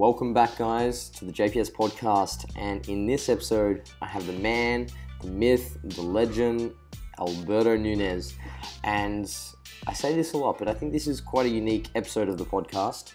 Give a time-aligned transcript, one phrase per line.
[0.00, 2.50] welcome back, guys, to the JPS podcast.
[2.56, 4.88] And in this episode, I have the man,
[5.20, 6.72] the myth, the legend,
[7.18, 8.32] Alberto Nunez.
[8.82, 9.30] And
[9.86, 12.38] I say this a lot, but I think this is quite a unique episode of
[12.38, 13.12] the podcast.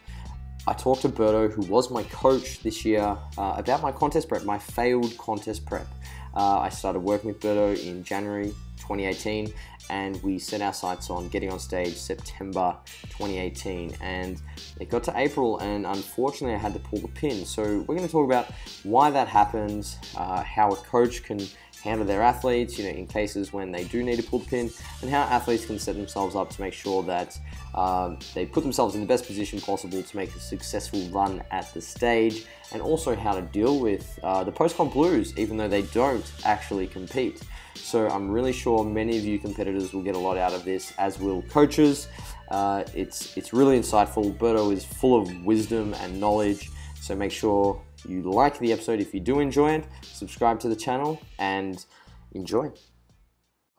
[0.67, 4.43] I talked to Berto, who was my coach this year, uh, about my contest prep,
[4.43, 5.87] my failed contest prep.
[6.35, 8.53] Uh, I started working with Berto in January
[8.87, 9.53] 2018,
[9.89, 12.75] and we set our sights on getting on stage September
[13.09, 13.95] 2018.
[14.01, 14.41] And
[14.79, 17.45] it got to April, and unfortunately, I had to pull the pin.
[17.45, 18.51] So, we're going to talk about
[18.83, 21.39] why that happens, uh, how a coach can
[21.85, 24.71] handle their athletes, you know, in cases when they do need to pull the pin,
[25.01, 27.37] and how athletes can set themselves up to make sure that
[27.75, 31.71] um, they put themselves in the best position possible to make a successful run at
[31.75, 35.83] the stage, and also how to deal with uh, the post-comp blues, even though they
[35.83, 37.43] don't actually compete.
[37.75, 40.93] So I'm really sure many of you competitors will get a lot out of this,
[40.97, 42.07] as will coaches.
[42.49, 44.35] Uh, it's it's really insightful.
[44.37, 46.71] Berto is full of wisdom and knowledge.
[47.01, 49.85] So make sure you like the episode if you do enjoy it.
[50.01, 51.85] Subscribe to the channel and
[52.33, 52.71] enjoy.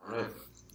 [0.05, 0.27] All right,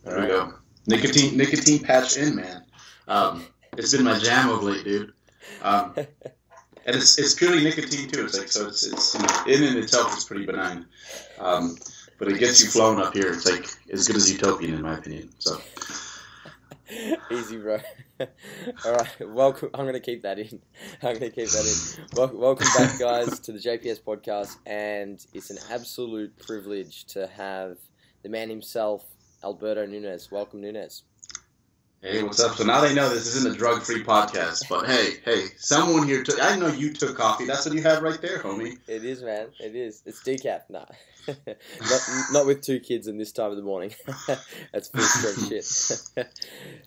[0.03, 0.53] there we go.
[0.87, 2.65] Nicotine nicotine patch in, man.
[3.07, 3.45] Um,
[3.77, 5.13] it's been my jam of late, dude.
[5.61, 8.25] Um, and it's, it's purely nicotine too.
[8.25, 10.85] It's like so it's it's in and itself it's pretty benign.
[11.39, 11.77] Um,
[12.21, 13.33] but it gets you flowing up here.
[13.33, 15.31] It's like as good as utopian in my opinion.
[15.39, 15.59] So
[17.31, 17.79] easy, bro.
[18.19, 19.71] All right, welcome.
[19.73, 20.61] I'm gonna keep that in.
[21.01, 22.15] I'm gonna keep that in.
[22.15, 27.77] Wel- welcome back, guys, to the JPS podcast, and it's an absolute privilege to have
[28.21, 29.03] the man himself,
[29.43, 30.29] Alberto Nunez.
[30.31, 31.01] Welcome, Nunez.
[32.03, 32.55] Hey, what's up?
[32.55, 36.41] So now they know this isn't a drug-free podcast, but hey, hey, someone here took.
[36.41, 37.45] I know you took coffee.
[37.45, 38.79] That's what you have right there, homie.
[38.87, 39.49] It is, man.
[39.59, 40.01] It is.
[40.07, 40.61] It's decaf.
[40.67, 40.85] Nah,
[41.27, 43.93] not, not with two kids in this time of the morning.
[44.73, 45.47] That's full strength
[46.15, 46.27] shit.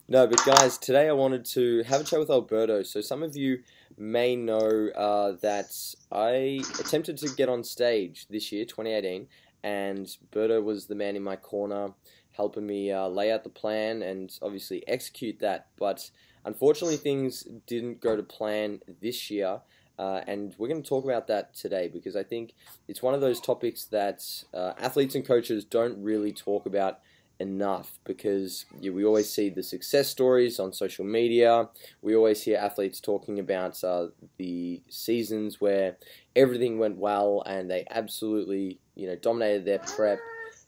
[0.09, 2.83] no, but guys, today I wanted to have a chat with Alberto.
[2.83, 3.61] So some of you
[3.97, 5.71] may know uh, that
[6.11, 9.29] I attempted to get on stage this year, 2018,
[9.63, 11.93] and Berto was the man in my corner
[12.37, 15.69] helping me uh, lay out the plan and obviously execute that.
[15.79, 16.11] But
[16.45, 19.61] unfortunately, things didn't go to plan this year.
[19.99, 22.55] Uh, and we're going to talk about that today because I think
[22.89, 26.99] it's one of those topics that uh, athletes and coaches don't really talk about
[27.41, 31.69] enough because yeah, we always see the success stories on social media.
[32.03, 35.97] We always hear athletes talking about uh, the seasons where
[36.35, 40.19] everything went well and they absolutely you know dominated their prep.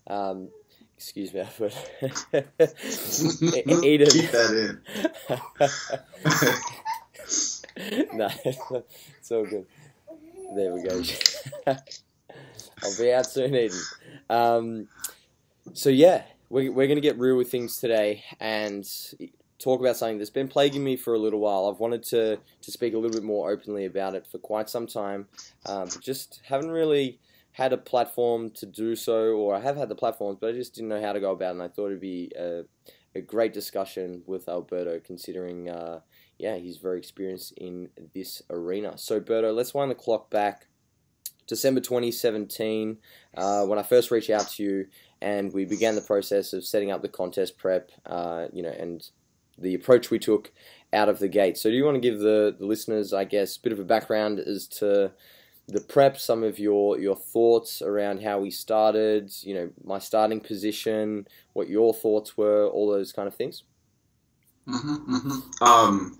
[0.09, 0.49] Um,
[0.97, 1.75] Excuse me, Alfred.
[3.84, 4.09] Eden.
[4.09, 4.81] Keep that in.
[8.19, 9.67] no, it's all good.
[10.55, 11.03] There we go.
[12.83, 13.79] I'll be out soon, Eden.
[14.31, 14.89] Um,
[15.75, 18.89] so yeah, we're, we're going to get real with things today and
[19.59, 21.67] talk about something that's been plaguing me for a little while.
[21.67, 24.87] I've wanted to, to speak a little bit more openly about it for quite some
[24.87, 25.29] time,
[25.67, 27.19] um, but just haven't really
[27.56, 30.75] had a platform to do so, or I have had the platforms, but I just
[30.75, 31.53] didn't know how to go about it.
[31.53, 32.65] And I thought it'd be a,
[33.15, 36.00] a great discussion with Alberto, considering, uh,
[36.39, 38.99] yeah, he's very experienced in this arena.
[38.99, 40.67] So, Berto, let's wind the clock back.
[41.47, 42.99] December 2017,
[43.39, 44.87] uh, when I first reached out to you,
[45.23, 49.09] and we began the process of setting up the contest prep, uh, you know, and
[49.56, 50.53] the approach we took
[50.93, 51.56] out of the gate.
[51.56, 53.84] So, do you want to give the, the listeners, I guess, a bit of a
[53.84, 55.12] background as to
[55.69, 60.41] the prep, some of your your thoughts around how we started, you know, my starting
[60.41, 63.65] position, what your thoughts were, all those kind of things.
[64.69, 65.65] Mm-hmm, mm-hmm.
[65.65, 66.19] Um,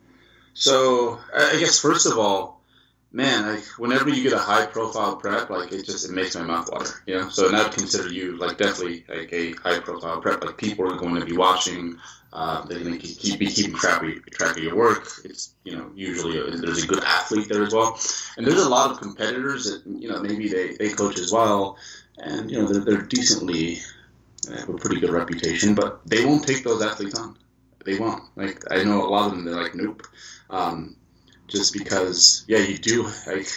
[0.54, 2.55] so I guess first of all,
[3.16, 6.43] man, like whenever you get a high profile prep, like it just it makes my
[6.43, 7.31] mouth water, you know.
[7.31, 10.44] So and I'd consider you like definitely like a high profile prep.
[10.44, 11.99] Like people are going to be watching.
[12.32, 15.09] Uh, they're going to keep be keeping track of, track of your work.
[15.25, 17.99] It's you know usually a, there's a good athlete there as well,
[18.37, 21.78] and there's a lot of competitors that you know maybe they, they coach as well,
[22.19, 23.78] and you know they're, they're decently
[24.54, 27.36] have a pretty good reputation, but they won't take those athletes on.
[27.86, 28.24] They won't.
[28.36, 29.47] Like I know a lot of them.
[29.47, 30.03] They're like nope.
[30.51, 30.97] Um,
[31.47, 33.48] just because yeah you do like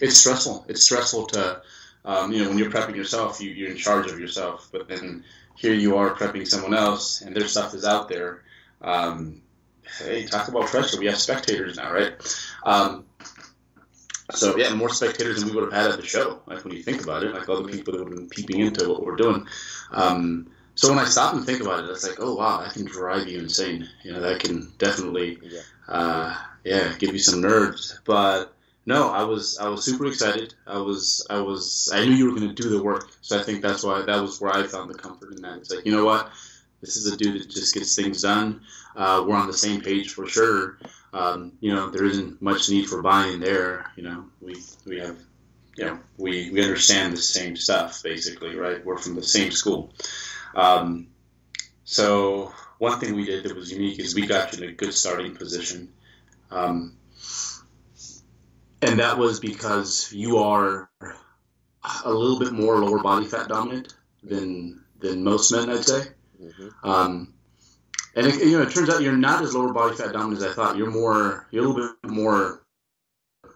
[0.00, 0.64] it's stressful.
[0.68, 1.62] It's stressful to
[2.04, 5.24] um, you know when you're prepping yourself you, you're in charge of yourself but then
[5.56, 8.42] here you are prepping someone else and their stuff is out there.
[8.80, 9.42] Um,
[9.98, 10.98] hey talk about pressure.
[10.98, 12.14] We have spectators now right?
[12.64, 13.06] Um,
[14.32, 16.82] so yeah more spectators than we would have had at the show like when you
[16.82, 19.16] think about it like all the people that would have been peeping into what we're
[19.16, 19.46] doing.
[19.92, 22.86] Um, so when I stop and think about it, it's like, oh wow, that can
[22.86, 23.88] drive you insane.
[24.04, 25.60] You know, that can definitely, yeah.
[25.86, 27.98] Uh, yeah, give you some nerves.
[28.04, 28.52] But
[28.86, 30.54] no, I was I was super excited.
[30.66, 33.10] I was I was I knew you were going to do the work.
[33.20, 35.58] So I think that's why that was where I found the comfort in that.
[35.58, 36.30] It's like you know what,
[36.80, 38.62] this is a dude that just gets things done.
[38.96, 40.78] Uh, we're on the same page for sure.
[41.12, 43.90] um, you know, there isn't much need for buying there.
[43.96, 44.56] You know, we
[44.86, 45.18] we have,
[45.76, 48.84] you know, we we understand the same stuff basically, right?
[48.84, 49.92] We're from the same school.
[50.54, 51.08] Um,
[51.84, 54.94] so one thing we did that was unique is we got you in a good
[54.94, 55.92] starting position.
[56.52, 56.96] Um,
[58.82, 60.90] and that was because you are
[62.04, 66.02] a little bit more lower body fat dominant than than most men, I'd say.
[66.40, 66.88] Mm-hmm.
[66.88, 67.34] Um,
[68.14, 70.50] and it, you know, it turns out you're not as lower body fat dominant as
[70.50, 70.76] I thought.
[70.76, 72.62] You're more, you're a little bit more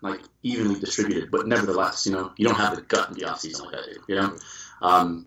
[0.02, 3.40] like evenly distributed, but nevertheless, you know, you don't have the gut in the off
[3.40, 4.00] season like I do.
[4.08, 4.36] You know,
[4.82, 5.26] um,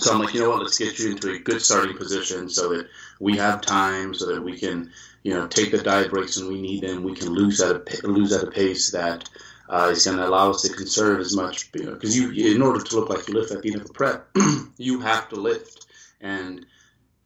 [0.00, 0.62] so I'm like, you know what?
[0.62, 2.88] Let's get you into a good starting position so that
[3.18, 4.90] we have time, so that we can,
[5.22, 7.02] you know, take the diet breaks when we need them.
[7.02, 9.28] We can lose at a lose at a pace that
[9.68, 12.62] uh, is going to allow us to conserve as much, you know, because you, in
[12.62, 14.28] order to look like you lift at the end of a prep,
[14.78, 15.86] you have to lift,
[16.20, 16.66] and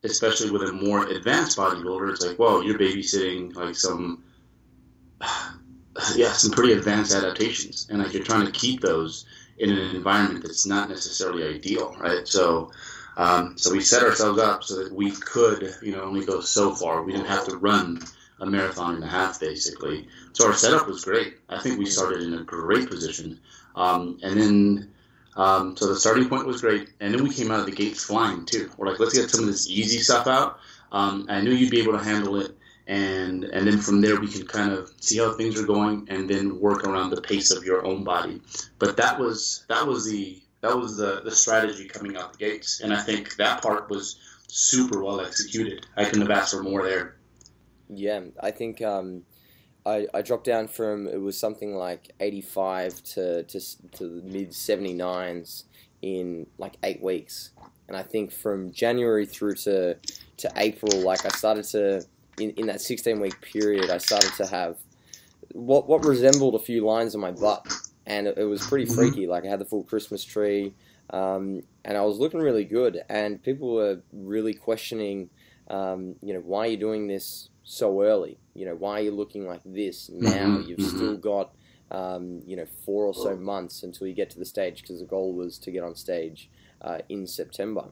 [0.03, 4.25] especially with a more advanced bodybuilder, it's like, whoa, you're babysitting like some,
[6.15, 9.25] yeah, some pretty advanced adaptations, and like you're trying to keep those
[9.59, 12.27] in an environment that's not necessarily ideal, right?
[12.27, 12.73] So,
[13.17, 16.75] um, so we set ourselves up so that we could, you know, only go so
[16.75, 17.03] far.
[17.03, 18.01] We didn't have to run
[18.41, 20.09] a marathon and a half, basically.
[20.33, 21.39] So our setup was great.
[21.49, 23.41] I think we started in a great position,
[23.77, 24.91] um, and then.
[25.37, 28.05] Um, so the starting point was great, and then we came out of the gates
[28.05, 28.71] flying too.
[28.77, 30.61] We're like, let's get some of this easy stuff out.
[30.93, 34.29] Um, I knew you'd be able to handle it, and and then from there we
[34.29, 37.65] can kind of see how things are going and then work around the pace of
[37.65, 38.41] your own body.
[38.79, 42.81] But that was that was the that was the, the strategy coming out the gates.
[42.81, 45.87] And i think that part was super well executed.
[45.97, 47.17] I couldn't have asked for more there.
[47.89, 49.23] Yeah i think um,
[49.87, 53.61] I, I dropped down from it was something like 85 to to,
[53.93, 55.65] to the mid 79s
[56.03, 57.51] in like eight weeks.
[57.89, 59.97] And i think from january through to
[60.39, 62.05] to april like i started to
[62.39, 64.77] in, in that 16 week period, I started to have
[65.53, 67.67] what what resembled a few lines on my butt,
[68.07, 68.95] and it, it was pretty mm-hmm.
[68.95, 69.27] freaky.
[69.27, 70.75] Like I had the full Christmas tree,
[71.11, 75.31] um, and I was looking really good, and people were really questioning,
[75.69, 78.39] um, you know, why are you doing this so early?
[78.55, 80.31] You know, why are you looking like this now?
[80.31, 80.69] Mm-hmm.
[80.69, 80.97] You've mm-hmm.
[80.97, 81.55] still got,
[81.91, 85.07] um, you know, four or so months until you get to the stage because the
[85.07, 86.51] goal was to get on stage
[86.81, 87.87] uh, in September,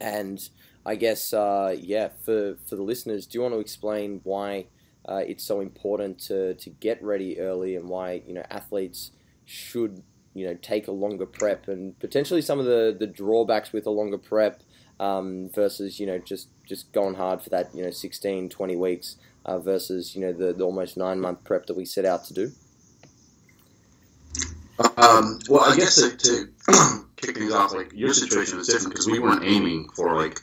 [0.00, 0.40] and
[0.86, 4.66] I guess, uh, yeah, for, for the listeners, do you want to explain why
[5.08, 9.10] uh, it's so important to, to get ready early and why, you know, athletes
[9.44, 10.02] should,
[10.34, 13.90] you know, take a longer prep and potentially some of the, the drawbacks with a
[13.90, 14.62] longer prep
[15.00, 19.16] um, versus, you know, just, just going hard for that, you know, 16, 20 weeks
[19.44, 22.34] uh, versus, you know, the, the almost nine month prep that we set out to
[22.34, 22.52] do?
[24.78, 29.06] Um, well, I guess to, to kick things off, like your situation was different because
[29.06, 30.40] we weren't aiming for like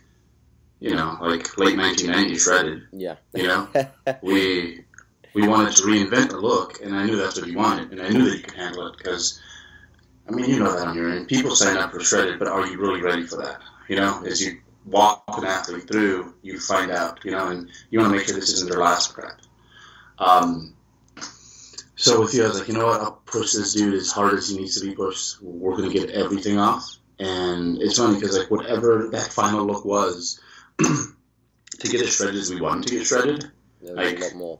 [0.79, 2.83] you know, like late 1990s shredded.
[2.91, 3.15] Yeah.
[3.33, 3.67] You know,
[4.21, 4.83] we
[5.33, 8.09] we wanted to reinvent the look, and I knew that's what you wanted, and I
[8.09, 9.41] knew that you could handle it because,
[10.27, 11.27] I mean, you know that on your end.
[11.27, 13.61] People sign up for shredded, but are you really ready for that?
[13.89, 17.99] You know, as you walk an athlete through, you find out, you know, and you
[17.99, 19.41] want to make sure this isn't their last prep.
[20.19, 20.74] Um,
[21.95, 23.01] so with you, I was like, you know what?
[23.01, 25.41] I'll push this dude as hard as he needs to be pushed.
[25.41, 26.97] We're going to get everything off.
[27.19, 30.39] And it's funny because, like, whatever that final look was,
[30.79, 33.45] to get as shredded as we wanted to get shredded,
[33.81, 34.59] yeah, like, a lot more.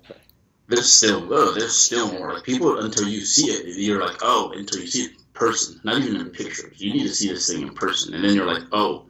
[0.68, 2.34] There's still oh, there's still more.
[2.34, 5.80] Like people until you see it, you're like, oh, until you see it in person,
[5.84, 6.82] not even in pictures.
[6.82, 9.06] You need to see this thing in person, and then you're like, oh,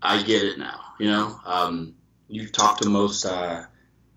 [0.00, 0.80] I get it now.
[1.00, 1.94] You know, um,
[2.28, 3.64] you talk to most uh,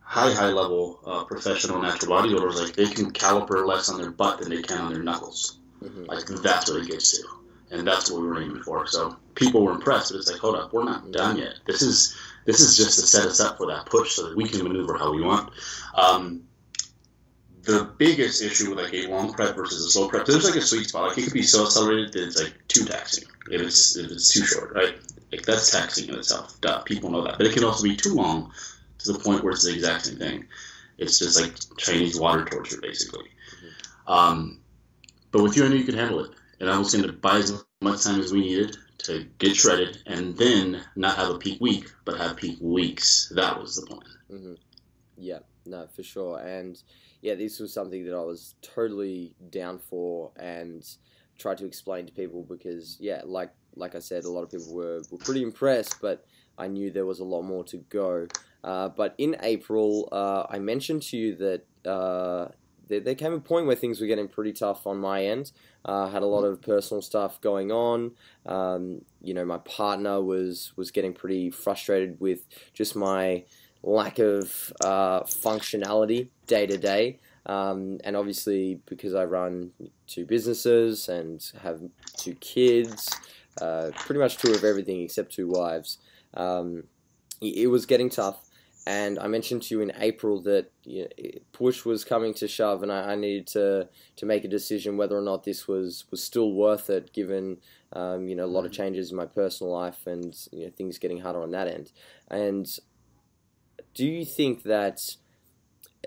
[0.08, 4.40] high high level uh, professional natural bodybuilders, like they can caliper less on their butt
[4.40, 5.60] than they can on their knuckles.
[5.84, 6.06] Mm-hmm.
[6.06, 7.28] Like that's what it gets to
[7.72, 8.88] and that's what we were aiming for.
[8.88, 11.56] So people were impressed, but it's like, hold up, we're not done yet.
[11.66, 14.48] This is this is just to set us up for that push so that we
[14.48, 15.52] can maneuver how we want.
[15.96, 16.44] Um,
[17.64, 20.62] the biggest issue with like a long prep versus a slow prep, there's like a
[20.62, 21.10] sweet spot.
[21.10, 24.32] Like it could be so accelerated that it's like too taxing if it's if it's
[24.32, 24.96] too short, right?
[25.32, 26.60] Like that's taxing in itself.
[26.62, 27.38] Duh, people know that.
[27.38, 28.54] But it can also be too long
[29.08, 30.46] the point where it's the exact same thing.
[30.98, 33.26] It's just like Chinese water torture, basically.
[34.08, 34.62] Um,
[35.32, 37.38] but with you, I knew you could handle it and I was going to buy
[37.38, 41.62] as much time as we needed to get shredded and then not have a peak
[41.62, 43.32] week, but have peak weeks.
[43.36, 44.02] That was the plan.
[44.32, 44.54] Mm-hmm.
[45.18, 46.40] Yeah, no, for sure.
[46.40, 46.82] And
[47.22, 50.84] yeah, this was something that I was totally down for and
[51.38, 54.74] tried to explain to people because, yeah, like like I said, a lot of people
[54.74, 56.26] were, were pretty impressed, but
[56.58, 58.28] I knew there was a lot more to go.
[58.64, 62.50] Uh, but in April, uh, I mentioned to you that uh,
[62.88, 65.52] there, there came a point where things were getting pretty tough on my end.
[65.86, 68.12] Uh, had a lot of personal stuff going on.
[68.46, 73.46] Um, you know, my partner was was getting pretty frustrated with just my
[73.84, 77.20] lack of uh, functionality day to day.
[77.46, 79.72] Um, and obviously, because I run
[80.08, 81.80] two businesses and have
[82.18, 83.10] two kids,
[83.58, 86.00] pretty much two of everything except two wives,
[86.34, 86.84] um,
[87.42, 88.47] it was getting tough.
[88.88, 91.10] And I mentioned to you in April that you know,
[91.51, 95.17] push was coming to shove, and I, I, needed to to make a decision whether
[95.17, 97.58] or not this was, was still worth it, given
[97.91, 98.84] um, you know a lot of mm-hmm.
[98.84, 101.91] changes in my personal life and you know things getting harder on that end.
[102.32, 102.65] And
[103.94, 105.17] do you think that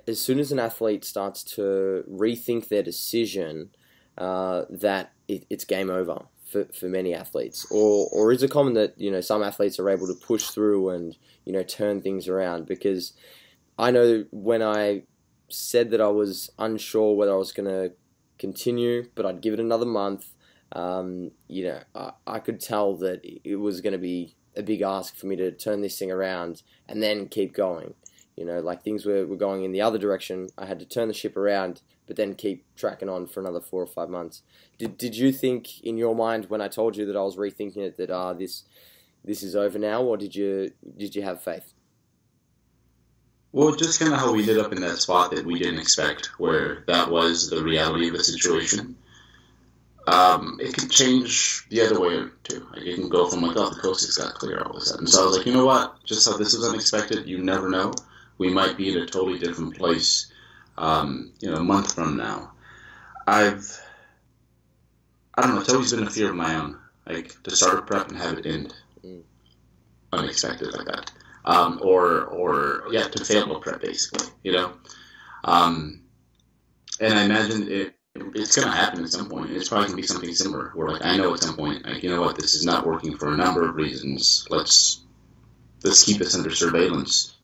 [0.09, 3.73] as soon as an athlete starts to rethink their decision,
[4.17, 8.75] uh, that it, it's game over for, for many athletes, or or is it common
[8.75, 12.29] that you know some athletes are able to push through and you know turn things
[12.29, 12.67] around?
[12.67, 13.13] Because
[13.79, 15.03] I know when I
[15.49, 17.93] said that I was unsure whether I was going to
[18.39, 20.33] continue, but I'd give it another month.
[20.73, 24.83] Um, you know, I, I could tell that it was going to be a big
[24.83, 27.95] ask for me to turn this thing around and then keep going.
[28.37, 30.49] You know, like things were, were going in the other direction.
[30.57, 33.81] I had to turn the ship around, but then keep tracking on for another four
[33.81, 34.43] or five months.
[34.79, 37.77] Did, did you think in your mind when I told you that I was rethinking
[37.77, 38.65] it that ah this
[39.25, 41.73] this is over now, or did you did you have faith?
[43.53, 46.27] Well, just kind of how we ended up in that spot that we didn't expect,
[46.41, 48.97] where that was the reality of the situation
[50.07, 52.67] um, it can change the other way too.
[52.73, 54.85] Like it can go from like, oh, the coast has got clear all of a
[54.85, 55.07] sudden.
[55.07, 56.03] So I was like, you know what?
[56.05, 57.93] Just how this was unexpected, you never know.
[58.39, 60.33] We might be in a totally different place,
[60.81, 62.53] um, you know, a month from now.
[63.27, 63.81] I've,
[65.35, 65.61] I don't know.
[65.61, 68.39] It's always been a fear of my own, like to start a prep and have
[68.39, 69.23] it end mm.
[70.13, 71.13] unexpected like that,
[71.45, 74.73] um, or or yeah, to fail a prep basically, you know.
[75.45, 76.03] Um,
[77.01, 79.51] and I imagine it it's going to happen at some point.
[79.51, 82.03] It's probably going to be something similar where, like, I know at some point, like,
[82.03, 84.47] you know what, this is not working for a number of reasons.
[84.51, 85.03] Let's
[85.85, 87.37] let's keep this under surveillance.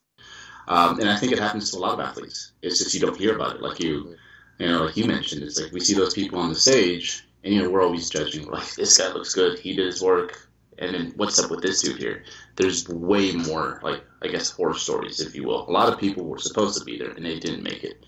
[0.69, 2.53] Um, and I think it happens to a lot of athletes.
[2.63, 3.63] It's just you don't hear about it.
[3.63, 4.17] Like you,
[4.59, 7.55] you know, like you mentioned, it's like we see those people on the stage, and
[7.55, 8.47] you know, we're always judging.
[8.47, 9.59] Like this guy looks good.
[9.59, 10.49] He did his work.
[10.79, 12.25] And then what's up with this dude here?
[12.57, 15.67] There's way more, like I guess, horror stories, if you will.
[15.67, 18.05] A lot of people were supposed to be there and they didn't make it.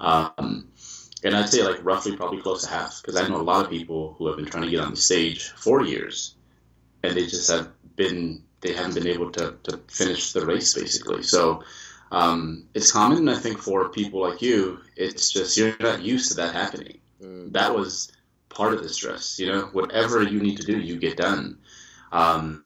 [0.00, 0.68] Um,
[1.24, 3.70] and I'd say like roughly probably close to half because I know a lot of
[3.70, 6.34] people who have been trying to get on the stage for years,
[7.02, 11.22] and they just have been they haven't been able to, to finish the race basically.
[11.22, 11.62] So
[12.10, 14.80] um, it's common, I think, for people like you.
[14.96, 16.98] It's just you're not used to that happening.
[17.22, 17.52] Mm.
[17.52, 18.12] That was
[18.48, 19.38] part of the stress.
[19.38, 21.58] You know, whatever you need to do, you get done.
[22.12, 22.64] Um,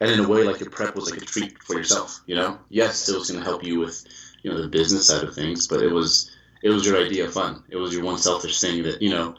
[0.00, 2.20] and in a way, like your prep was like a treat for yourself.
[2.26, 4.04] You know, yes, it was going to help you with
[4.42, 6.30] you know the business side of things, but it was
[6.62, 7.64] it was your idea of fun.
[7.68, 9.34] It was your one selfish thing that you know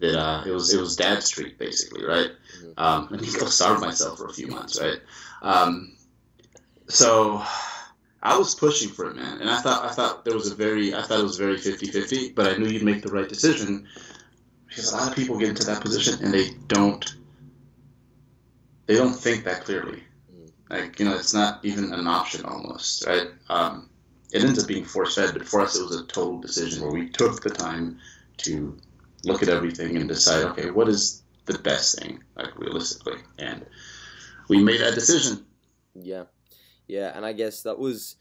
[0.00, 2.30] that uh, it was it was dad's treat basically, right?
[2.58, 2.72] Mm-hmm.
[2.76, 4.98] Um, and he go starve myself for a few months, right?
[5.42, 5.96] Um,
[6.88, 7.44] so
[8.22, 10.94] I was pushing for it, man, and I thought I thought there was a very
[10.94, 13.88] I thought it was very 50-50, but I knew you'd make the right decision
[14.68, 17.14] because a lot of people get into that position and they don't
[18.86, 20.02] they don't think that clearly.
[20.68, 23.28] Like you know, it's not even an option almost, right?
[23.48, 23.88] Um,
[24.32, 26.92] it ends up being force fed, but for us it was a total decision where
[26.92, 27.98] we took the time
[28.38, 28.76] to
[29.24, 33.66] look at everything and decide, okay, what is the best thing, like realistically, and
[34.48, 35.44] we made that decision.
[35.94, 36.24] Yeah,
[36.90, 38.16] yeah, and I guess that was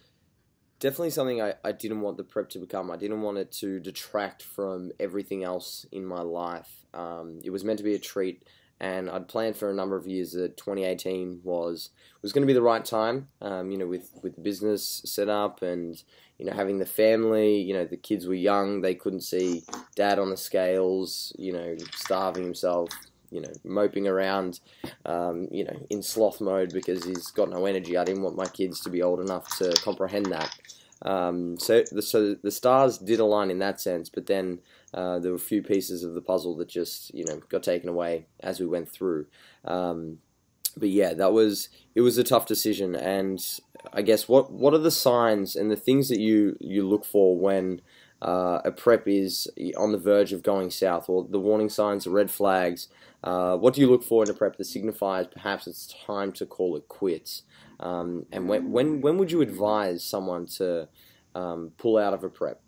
[0.79, 2.89] definitely something I, I didn't want the prep to become.
[2.91, 6.85] I didn't want it to detract from everything else in my life.
[6.93, 8.43] Um, it was meant to be a treat
[8.79, 11.89] and I'd planned for a number of years that 2018 was
[12.21, 13.27] was going to be the right time.
[13.41, 16.01] Um, you know, with with business set up and
[16.37, 17.57] you know having the family.
[17.57, 19.63] You know, the kids were young; they couldn't see
[19.95, 21.33] dad on the scales.
[21.37, 22.89] You know, starving himself.
[23.31, 24.59] You know, moping around.
[25.05, 27.97] Um, you know, in sloth mode because he's got no energy.
[27.97, 30.55] I didn't want my kids to be old enough to comprehend that.
[31.01, 34.59] Um, so, the, so the stars did align in that sense, but then
[34.93, 37.89] uh, there were a few pieces of the puzzle that just you know got taken
[37.89, 39.27] away as we went through.
[39.65, 40.19] Um,
[40.75, 43.39] but yeah, that was it was a tough decision, and
[43.93, 47.37] I guess what what are the signs and the things that you you look for
[47.37, 47.81] when
[48.21, 52.09] uh, a prep is on the verge of going south, or the warning signs, the
[52.09, 52.87] red flags.
[53.23, 56.45] Uh, what do you look for in a prep that signifies perhaps it's time to
[56.45, 57.43] call it quits?
[57.79, 60.87] Um, and when, when when would you advise someone to
[61.35, 62.61] um, pull out of a prep?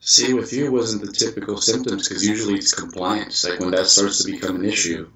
[0.00, 3.48] See, with you, wasn't the typical symptoms because usually it's compliance.
[3.48, 5.10] Like when that starts to become an issue,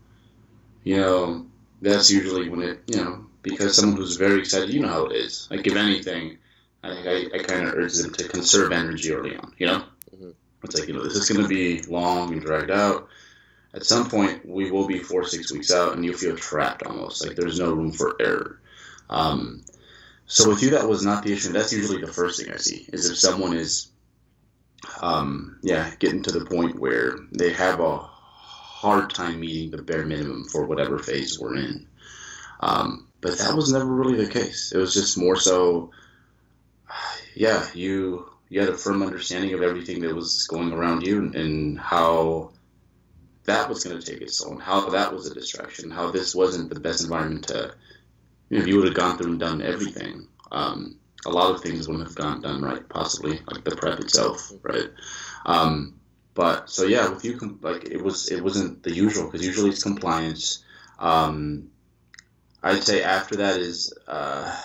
[0.83, 1.47] you know,
[1.83, 5.17] that's usually when it, you know, because someone who's very excited, you know how it
[5.17, 5.47] is.
[5.51, 6.39] Like if anything,
[6.83, 9.53] I I, I kind of urge them to conserve energy early on.
[9.59, 9.85] You know.
[10.63, 13.09] It's like you know this is going to be long and dragged out.
[13.75, 17.25] At some point, we will be four six weeks out, and you'll feel trapped almost.
[17.25, 18.61] Like there's no room for error.
[19.11, 19.63] Um,
[20.27, 21.53] so with you, that was not the issue.
[21.53, 23.89] That's usually the first thing I see is if someone is,
[25.01, 30.05] um, yeah, getting to the point where they have a hard time meeting the bare
[30.05, 31.87] minimum for whatever phase we're in.
[32.61, 34.73] Um, but that was never really the case.
[34.73, 35.91] It was just more so,
[37.35, 41.35] yeah, you you had a firm understanding of everything that was going around you and,
[41.35, 42.51] and how
[43.45, 46.73] that was going to take its and how that was a distraction, how this wasn't
[46.73, 47.75] the best environment to
[48.51, 51.89] you know, you would have gone through and done everything, um, a lot of things
[51.89, 54.91] wouldn't have gone done right, possibly like the prep itself, right?
[55.45, 55.95] Um,
[56.35, 59.83] but so yeah, with you, like it was, it wasn't the usual because usually it's
[59.83, 60.65] compliance.
[60.99, 61.71] Um,
[62.63, 64.61] I'd say after that is uh,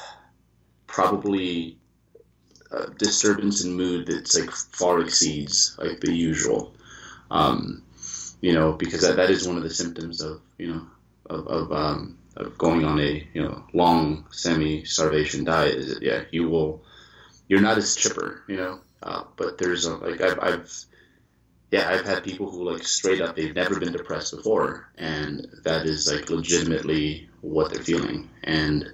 [0.88, 1.78] probably
[2.74, 6.74] a disturbance in mood that's like far exceeds like the usual.
[7.32, 7.84] Um,
[8.42, 10.88] you know, because that, that is one of the symptoms of you know
[11.28, 16.04] of, of um, of going on a you know long semi starvation diet is that
[16.04, 16.84] yeah you will
[17.48, 20.86] you're not as chipper you know uh, but there's a, like I've, I've
[21.72, 25.86] yeah I've had people who like straight up they've never been depressed before and that
[25.86, 28.92] is like legitimately what they're feeling and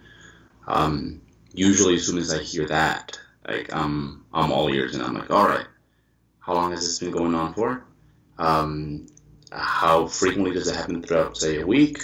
[0.68, 1.22] um,
[1.54, 5.32] usually as soon as I hear that like I'm I'm all ears and I'm like
[5.32, 5.66] all right
[6.40, 7.84] how long has this been going on for
[8.38, 9.08] um,
[9.52, 12.02] how frequently does it happen throughout say a week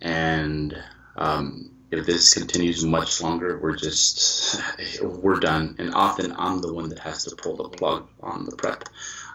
[0.00, 0.76] and
[1.16, 4.60] um, if this continues much longer, we're just
[5.02, 5.76] we're done.
[5.78, 8.88] And often I'm the one that has to pull the plug on the prep.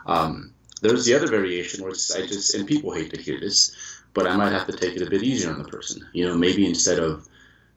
[0.06, 3.76] Um, there's the other variation where I just and people hate to hear this,
[4.14, 6.08] but I might have to take it a bit easier on the person.
[6.14, 7.28] You know, maybe instead of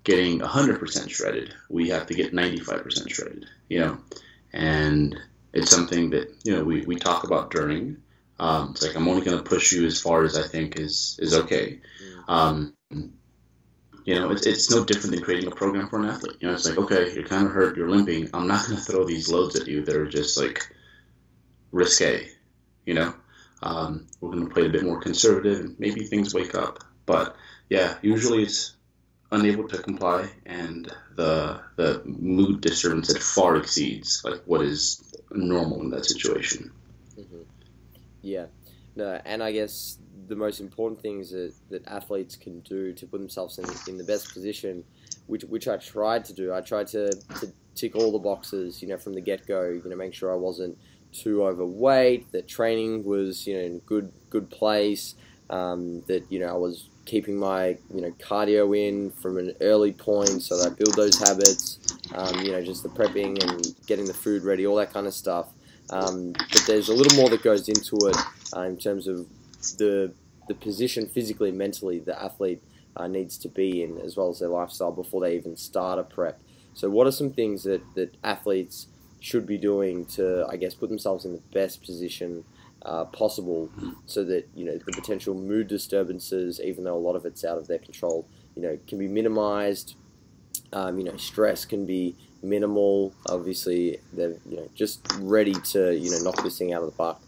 [0.04, 3.46] getting 100% shredded, we have to get 95% shredded.
[3.68, 3.98] You know,
[4.52, 5.18] and
[5.52, 7.98] it's something that you know we, we talk about during.
[8.40, 11.18] Um, it's like I'm only going to push you as far as I think is
[11.20, 11.80] is okay.
[12.28, 16.36] Um, you know, it's, it's no different than creating a program for an athlete.
[16.40, 18.30] You know, it's like, okay, you're kind of hurt, you're limping.
[18.32, 20.66] I'm not going to throw these loads at you that are just like
[21.72, 22.30] risque.
[22.86, 23.14] You know,
[23.62, 26.84] um, we're going to play a bit more conservative, and maybe things wake up.
[27.04, 27.36] But
[27.68, 28.76] yeah, usually it's
[29.30, 35.80] unable to comply, and the the mood disturbance that far exceeds like what is normal
[35.80, 36.70] in that situation.
[37.18, 37.42] Mm-hmm.
[38.22, 38.46] Yeah,
[38.96, 43.18] no, and I guess the most important things that, that athletes can do to put
[43.18, 44.84] themselves in, in the best position,
[45.26, 46.52] which which I tried to do.
[46.52, 49.68] I tried to, to tick all the boxes, you know, from the get go.
[49.68, 50.78] You know, make sure I wasn't
[51.12, 55.14] too overweight, that training was you know in good good place,
[55.50, 59.92] um, that you know I was keeping my you know cardio in from an early
[59.92, 61.78] point so that I build those habits.
[62.14, 65.14] Um, you know, just the prepping and getting the food ready, all that kind of
[65.14, 65.48] stuff.
[65.90, 68.16] Um, but there's a little more that goes into it
[68.54, 69.26] uh, in terms of
[69.78, 70.12] the
[70.48, 72.62] the position physically, mentally, the athlete
[72.96, 76.02] uh, needs to be in, as well as their lifestyle before they even start a
[76.02, 76.40] prep.
[76.74, 78.86] So, what are some things that that athletes
[79.20, 82.44] should be doing to, I guess, put themselves in the best position
[82.82, 83.70] uh, possible,
[84.06, 87.58] so that you know the potential mood disturbances, even though a lot of it's out
[87.58, 89.94] of their control, you know, can be minimized.
[90.72, 93.12] Um, you know, stress can be minimal.
[93.28, 96.96] Obviously, they're you know just ready to you know knock this thing out of the
[96.96, 97.18] park.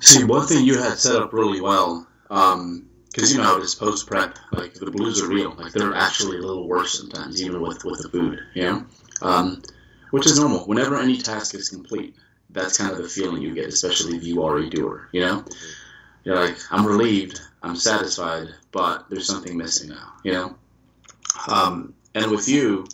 [0.00, 2.86] See, one thing you had set up really well, because um,
[3.16, 4.38] you know it is post prep.
[4.52, 5.54] Like the blues are real.
[5.54, 8.40] Like they're actually a little worse sometimes, even with with the food.
[8.54, 8.84] Know,
[9.22, 9.62] um,
[10.10, 10.66] which is normal.
[10.66, 12.14] Whenever any task is complete,
[12.54, 15.08] that's kind of the feeling you get, especially if you are a doer.
[15.12, 15.44] You know,
[16.22, 20.12] you're like, I'm relieved, I'm satisfied, but there's something missing now.
[20.22, 20.56] You know,
[21.48, 22.86] um, and with you,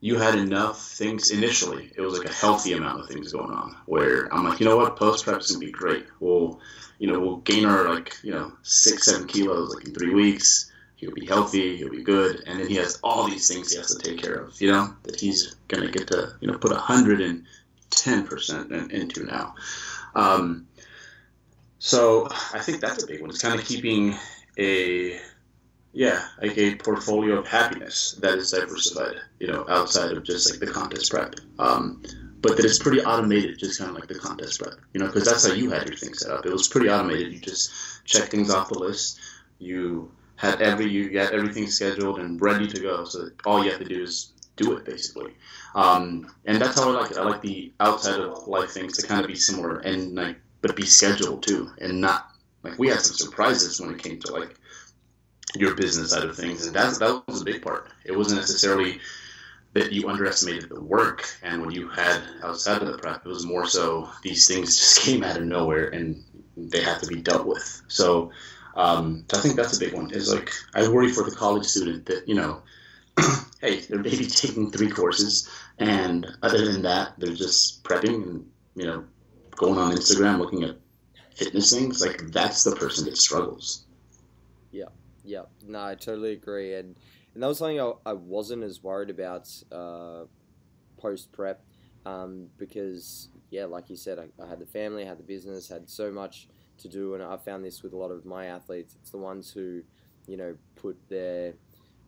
[0.00, 1.90] you had enough things initially.
[1.96, 4.76] It was like a healthy amount of things going on where I'm like, you know
[4.76, 6.06] what, post prep gonna be great.
[6.20, 6.60] We'll,
[6.98, 10.70] you know, we'll gain our like, you know, six seven kilos like in three weeks.
[10.96, 11.76] He'll be healthy.
[11.76, 12.42] He'll be good.
[12.46, 14.60] And then he has all these things he has to take care of.
[14.60, 17.46] You know that he's gonna get to you know put a hundred in
[17.90, 19.54] 10% into now.
[20.14, 20.66] Um,
[21.78, 23.30] so I think that's a big one.
[23.30, 24.16] It's kind of keeping
[24.58, 25.20] a
[25.92, 30.60] yeah like a portfolio of happiness that is diversified, you know, outside of just like
[30.60, 31.34] the contest prep.
[31.58, 32.02] Um,
[32.40, 35.24] but that it's pretty automated, just kind of like the contest prep, you know, because
[35.24, 36.46] that's how you had your thing set up.
[36.46, 37.32] It was pretty automated.
[37.32, 39.18] You just check things off the list.
[39.58, 43.04] You had every you got everything scheduled and ready to go.
[43.04, 45.32] So all you have to do is do it basically.
[45.74, 47.16] Um, and that's how I like it.
[47.16, 50.76] I like the outside of life things to kind of be similar and like, but
[50.76, 52.30] be scheduled too, and not
[52.62, 54.56] like we had some surprises when it came to like
[55.54, 57.88] your business side of things, and that that was a big part.
[58.04, 59.00] It wasn't necessarily
[59.74, 63.24] that you underestimated the work and what you had outside of the prep.
[63.24, 66.24] It was more so these things just came out of nowhere and
[66.56, 67.82] they have to be dealt with.
[67.88, 68.32] So
[68.78, 70.10] Um, I think that's a big one.
[70.12, 72.62] Is like I worry for the college student that you know,
[73.60, 78.86] hey, they're maybe taking three courses, and other than that, they're just prepping and you
[78.86, 79.04] know,
[79.56, 80.76] going on Instagram looking at
[81.34, 82.00] fitness things.
[82.00, 83.86] Like that's the person that struggles.
[84.70, 84.86] Yeah,
[85.24, 86.96] yeah, no, I totally agree, and
[87.34, 90.24] and that was something I, I wasn't as worried about uh,
[90.96, 91.62] post prep
[92.06, 95.68] um, because yeah, like you said, I, I had the family, I had the business,
[95.68, 98.94] had so much to do, and I found this with a lot of my athletes.
[99.00, 99.82] It's the ones who,
[100.26, 101.54] you know, put their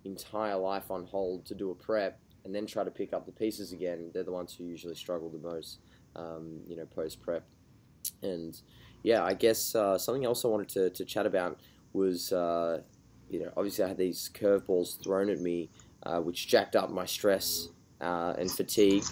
[0.05, 3.33] entire life on hold to do a prep and then try to pick up the
[3.33, 4.11] pieces again.
[4.13, 5.81] They're the ones who usually struggle the most,
[6.17, 7.45] um, you know, post prep.
[8.23, 8.59] And
[9.03, 11.61] yeah, I guess uh, something else I wanted to, to chat about
[11.93, 12.81] was, uh,
[13.29, 15.71] you know, obviously I had these curveballs thrown at me,
[16.05, 17.69] uh, which jacked up my stress
[18.01, 19.05] uh, and fatigue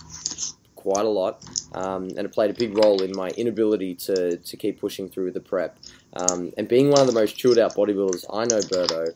[0.74, 4.56] quite a lot, um, and it played a big role in my inability to, to
[4.56, 5.76] keep pushing through the prep.
[6.14, 9.06] Um, and being one of the most chilled out bodybuilders I know, Berto,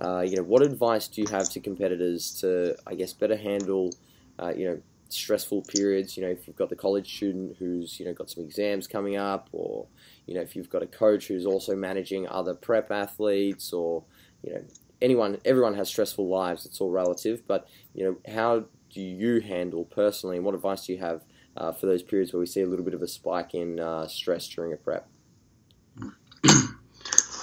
[0.00, 3.90] uh, you know, what advice do you have to competitors to, I guess, better handle,
[4.38, 6.16] uh, you know, stressful periods?
[6.16, 9.16] You know, if you've got the college student who's, you know, got some exams coming
[9.16, 9.86] up, or,
[10.26, 14.04] you know, if you've got a coach who's also managing other prep athletes, or,
[14.42, 14.62] you know,
[15.02, 16.66] anyone, everyone has stressful lives.
[16.66, 20.92] It's all relative, but, you know, how do you handle personally, and what advice do
[20.92, 21.22] you have
[21.56, 24.06] uh, for those periods where we see a little bit of a spike in uh,
[24.06, 25.08] stress during a prep?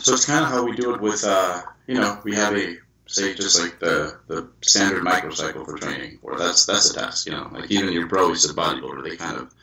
[0.08, 2.78] So it's kind of how we do it with, uh, you know, we have a
[3.08, 7.26] say just like the the standard microcycle for training, or that's that's a test.
[7.26, 9.54] You know, like even your bro is a bodybuilder, they kind of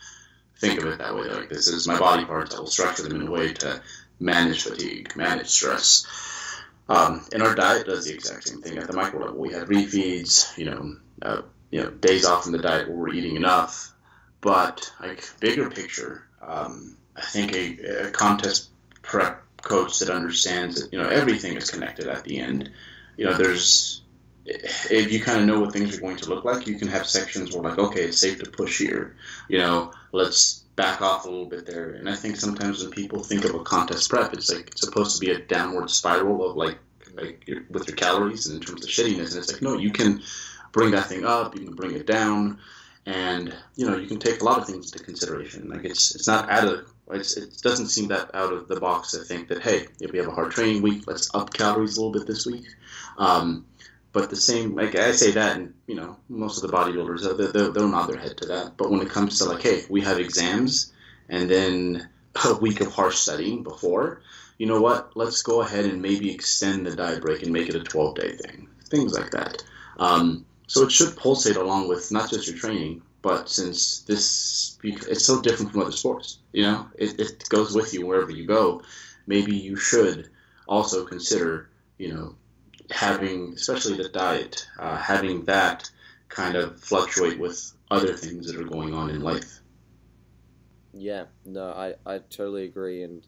[0.58, 1.28] think of it that way.
[1.30, 2.54] Like this is my body parts.
[2.54, 3.80] I will structure them in a way to
[4.20, 6.06] manage fatigue, manage stress.
[6.90, 9.38] Um, and our diet does the exact same thing at the micro level.
[9.38, 13.14] We have refeeds, you know, uh, you know days off in the diet where we're
[13.14, 13.94] eating enough.
[14.42, 18.68] But like bigger picture, um, I think a, a contest
[19.00, 22.70] prep coach that understands that you know everything is connected at the end.
[23.16, 24.02] You know, there's
[24.46, 27.06] if you kind of know what things are going to look like, you can have
[27.06, 29.16] sections where like, okay, it's safe to push here.
[29.48, 31.90] You know, let's back off a little bit there.
[31.90, 35.14] And I think sometimes when people think of a contest prep, it's like it's supposed
[35.14, 36.78] to be a downward spiral of like
[37.14, 39.30] like your, with your calories and in terms of shittiness.
[39.30, 40.22] And it's like, no, you can
[40.72, 42.58] bring that thing up, you can bring it down,
[43.06, 45.68] and you know you can take a lot of things into consideration.
[45.68, 49.10] Like it's it's not out of it's, it doesn't seem that out of the box
[49.12, 52.00] to think that hey, if we have a hard training week, let's up calories a
[52.00, 52.66] little bit this week.
[53.18, 53.66] Um,
[54.12, 57.72] but the same, like I say that, and you know, most of the bodybuilders they'll,
[57.72, 58.76] they'll nod their head to that.
[58.76, 60.92] But when it comes to like, hey, we have exams,
[61.28, 62.08] and then
[62.44, 64.22] a week of harsh studying before,
[64.56, 65.16] you know what?
[65.16, 68.36] Let's go ahead and maybe extend the diet break and make it a 12 day
[68.36, 68.68] thing.
[68.88, 69.62] Things like that.
[69.98, 75.24] Um, so it should pulsate along with not just your training, but since this it's
[75.24, 78.82] so different from other sports, you know, it, it goes with you wherever you go.
[79.26, 80.30] Maybe you should
[80.66, 82.34] also consider, you know,
[82.90, 85.90] having, especially the diet, uh, having that
[86.28, 89.60] kind of fluctuate with other things that are going on in life.
[90.92, 93.02] Yeah, no, I, I totally agree.
[93.02, 93.26] And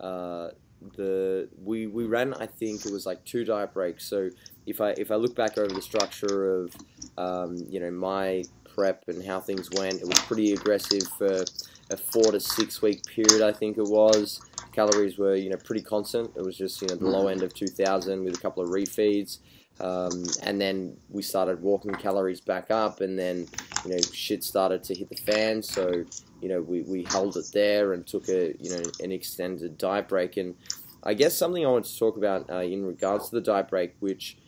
[0.00, 0.50] uh,
[0.96, 4.04] the we, we ran, I think it was like two diet breaks.
[4.04, 4.30] So
[4.66, 6.74] if I if I look back over the structure of
[7.16, 11.44] um, you know my prep and how things went, it was pretty aggressive for
[11.90, 13.42] a four to six week period.
[13.42, 14.40] I think it was.
[14.72, 16.30] Calories were you know pretty constant.
[16.36, 19.38] It was just you know the low end of 2,000 with a couple of refeeds.
[19.80, 23.46] Um, and then we started walking calories back up, and then
[23.84, 25.62] you know shit started to hit the fan.
[25.62, 26.04] So
[26.40, 30.08] you know we, we held it there and took a you know an extended diet
[30.08, 30.36] break.
[30.36, 30.54] And
[31.02, 33.94] I guess something I want to talk about uh, in regards to the diet break,
[34.00, 34.38] which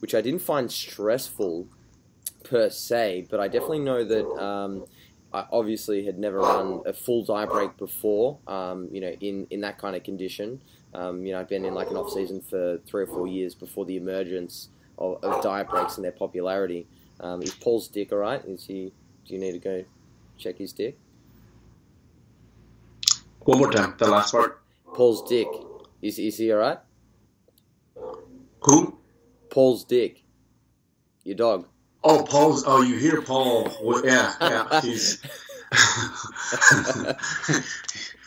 [0.00, 1.66] which I didn't find stressful
[2.44, 4.84] per se, but I definitely know that um,
[5.32, 8.38] I obviously had never run a full diet break before.
[8.46, 10.60] Um, you know, in in that kind of condition.
[10.94, 13.52] Um, you know, I've been in like an off season for three or four years
[13.52, 16.86] before the emergence of, of diet breaks and their popularity.
[17.18, 18.44] Um, is Paul's dick all right?
[18.44, 18.92] Is he?
[19.26, 19.84] Do you need to go
[20.38, 20.98] check his dick?
[23.44, 24.62] One more time, the last part.
[24.94, 25.48] Paul's dick.
[26.00, 26.78] Is is he all right?
[28.60, 28.98] Who?
[29.50, 30.22] Paul's dick.
[31.24, 31.66] Your dog.
[32.02, 32.64] Oh, Paul's.
[32.66, 33.70] Oh, you hear Paul?
[34.04, 34.80] Yeah, yeah.
[34.82, 35.22] He's.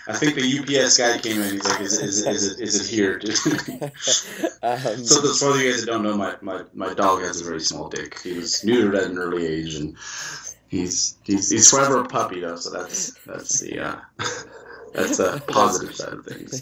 [0.10, 1.54] I think the UPS guy came in.
[1.54, 3.20] He's like, "Is, is, is, it, is it here?"
[4.64, 7.44] um, so, the, for you guys that don't know, my, my, my dog has a
[7.44, 8.20] very small dick.
[8.22, 9.98] He was neutered at an early age, and
[10.68, 12.56] he's he's he's forever a puppy though.
[12.56, 14.00] So that's that's the uh,
[14.94, 16.62] that's a positive side of things.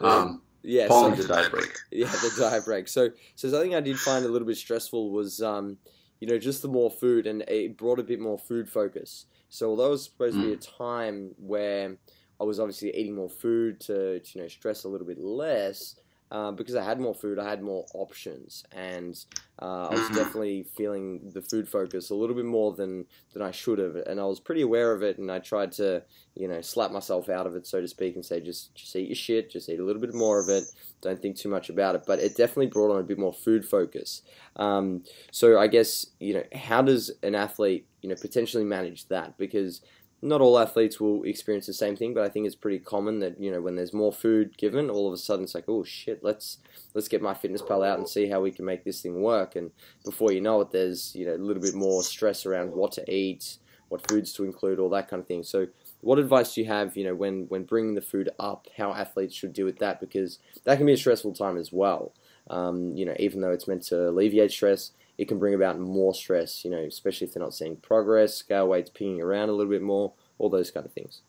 [0.00, 1.76] Um, yeah, Paul so, the diet break.
[1.90, 2.88] Yeah, the diet break.
[2.88, 5.76] So, so something I did find a little bit stressful was, um,
[6.20, 9.26] you know, just the more food, and it brought a bit more food focus.
[9.50, 10.40] So, although it was supposed mm.
[10.40, 11.96] to be a time where
[12.40, 15.96] I was obviously eating more food to, to you know stress a little bit less,
[16.34, 19.14] uh, because I had more food, I had more options, and
[19.62, 20.16] uh, I was Mhm.
[20.16, 24.18] definitely feeling the food focus a little bit more than than I should have, and
[24.20, 26.02] I was pretty aware of it, and I tried to
[26.34, 29.06] you know slap myself out of it, so to speak, and say just just eat
[29.08, 30.64] your shit, just eat a little bit more of it,
[31.02, 32.02] don't think too much about it.
[32.04, 34.22] But it definitely brought on a bit more food focus.
[34.56, 39.38] Um, so I guess you know how does an athlete you know potentially manage that
[39.38, 39.82] because
[40.24, 43.38] not all athletes will experience the same thing, but I think it's pretty common that
[43.38, 46.24] you know when there's more food given, all of a sudden it's like, oh shit,
[46.24, 46.58] let's
[46.94, 49.54] let's get MyFitnessPal out and see how we can make this thing work.
[49.54, 49.70] And
[50.02, 53.12] before you know it, there's you know a little bit more stress around what to
[53.12, 53.58] eat,
[53.88, 55.42] what foods to include, all that kind of thing.
[55.42, 55.66] So,
[56.00, 59.34] what advice do you have, you know, when when bringing the food up, how athletes
[59.34, 62.14] should deal with that because that can be a stressful time as well.
[62.48, 66.14] Um, you know, even though it's meant to alleviate stress, it can bring about more
[66.14, 69.70] stress, you know, especially if they're not seeing progress, scale weight's pinging around a little
[69.70, 71.22] bit more, all those kind of things.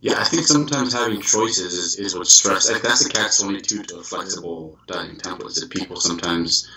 [0.00, 2.70] Yeah, I think sometimes having choices is, is what stress.
[2.70, 5.60] Like that's the catch twenty two to a flexible dieting template.
[5.60, 6.70] That people sometimes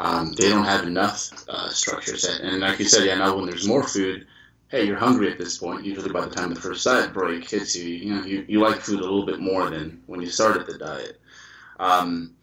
[0.00, 3.46] um, they don't have enough uh, structure set, and like you said, yeah, now when
[3.46, 4.26] there's more food,
[4.68, 5.84] hey, you're hungry at this point.
[5.84, 8.80] Usually by the time the first diet break hits you, you know you, you like
[8.80, 11.20] food a little bit more than when you started the diet.
[11.78, 12.34] Um,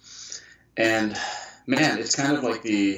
[0.77, 1.17] and
[1.71, 2.97] man, it's kind of like the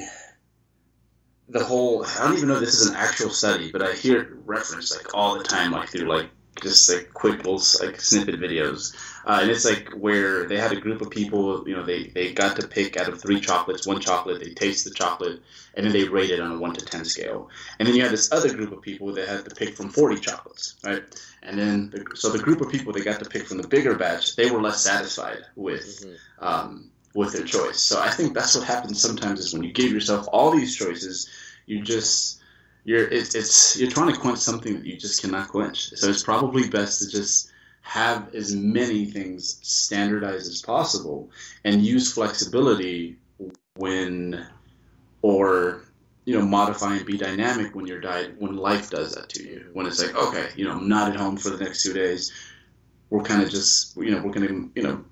[1.48, 2.04] the whole.
[2.04, 4.96] I don't even know if this is an actual study, but I hear it referenced
[4.96, 6.28] like all the time, like through like
[6.62, 8.94] just like quick little like snippet videos.
[9.26, 12.32] Uh, and it's like where they had a group of people, you know, they, they
[12.32, 15.40] got to pick out of three chocolates, one chocolate, they taste the chocolate,
[15.74, 17.48] and then they rate it on a 1 to 10 scale.
[17.78, 20.20] And then you had this other group of people that had to pick from 40
[20.20, 21.02] chocolates, right?
[21.42, 23.94] And then, the, so the group of people that got to pick from the bigger
[23.96, 26.44] batch, they were less satisfied with, Mm-hmm.
[26.44, 27.80] um, with their choice.
[27.80, 31.28] So I think that's what happens sometimes is when you give yourself all these choices,
[31.66, 32.40] you just
[32.84, 35.90] you're it's, it's you're trying to quench something that you just cannot quench.
[35.90, 37.50] So it's probably best to just
[37.82, 41.30] have as many things standardized as possible
[41.64, 43.18] and use flexibility
[43.76, 44.46] when
[45.20, 45.82] or
[46.24, 49.68] you know modify and be dynamic when your diet when life does that to you
[49.74, 52.32] when it's like okay you know i'm not at home for the next two days
[53.10, 55.04] we're kind of just you know we're gonna you know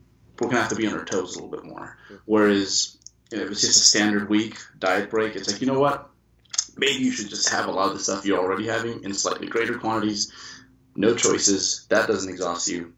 [0.43, 1.97] we're gonna have to be on our toes a little bit more.
[2.25, 2.99] Whereas
[3.31, 6.11] if it's just a standard week diet break it's like you know what?
[6.77, 9.47] Maybe you should just have a lot of the stuff you're already having in slightly
[9.47, 10.33] greater quantities.
[10.97, 11.87] No choices.
[11.91, 12.93] That doesn't exhaust you.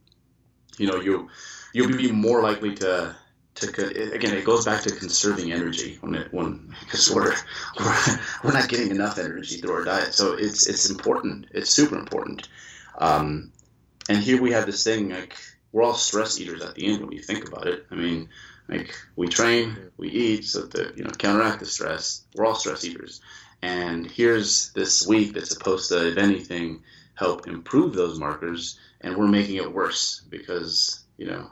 [0.78, 1.28] You know you
[1.72, 3.14] you'll be more likely to
[3.56, 7.34] to again it goes back to conserving energy when it when because we're,
[7.78, 10.14] we're we're not getting enough energy through our diet.
[10.14, 11.46] So it's it's important.
[11.52, 12.48] It's super important.
[12.98, 13.52] Um,
[14.08, 15.36] and here we have this thing like
[15.74, 17.84] we're all stress eaters at the end when you think about it.
[17.90, 18.28] I mean
[18.68, 22.22] like we train we eat so to you know counteract the stress.
[22.34, 23.20] We're all stress eaters.
[23.60, 26.84] And here's this week that's supposed to if anything
[27.14, 31.50] help improve those markers and we're making it worse because you know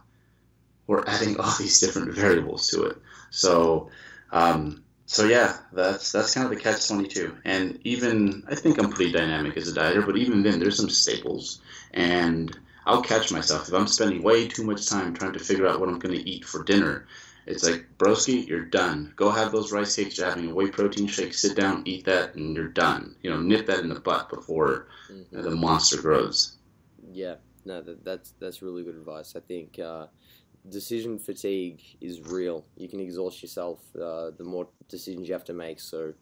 [0.87, 2.99] we're adding all these different variables to it.
[3.31, 3.91] So
[4.31, 8.89] um, so yeah that's that's kind of the catch 22 and even i think i'm
[8.89, 11.61] pretty dynamic as a dieter but even then there's some staples.
[11.93, 12.57] And
[12.87, 15.89] i'll catch myself if i'm spending way too much time trying to figure out what
[15.89, 17.07] i'm going to eat for dinner
[17.47, 21.07] it's like broski you're done go have those rice cakes you're having a whey protein
[21.07, 24.29] shake sit down eat that and you're done you know nip that in the butt
[24.29, 25.43] before Mm-hmm.
[25.43, 26.57] the monster grows
[27.13, 29.35] Yeah, no, that, that's that's really good advice.
[29.37, 30.07] I think uh,
[30.69, 32.67] decision fatigue is real.
[32.77, 35.81] You can exhaust yourself uh, the more decisions you have to make.
[35.81, 36.15] So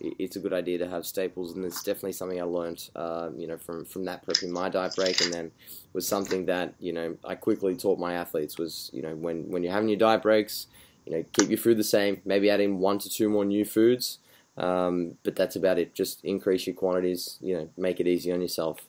[0.00, 3.46] it's a good idea to have staples, and it's definitely something I learned, uh, you
[3.46, 5.50] know, from from that prep in my diet break, and then
[5.92, 9.62] was something that you know I quickly taught my athletes was you know when when
[9.62, 10.66] you're having your diet breaks,
[11.06, 13.64] you know, keep your food the same, maybe add in one to two more new
[13.64, 14.18] foods.
[14.58, 15.94] Um, but that's about it.
[15.94, 17.38] Just increase your quantities.
[17.40, 18.80] You know, make it easy on yourself.